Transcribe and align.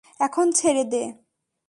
এখন 0.19 0.47
ছেড়ে 0.51 0.83
দে। 0.83 1.03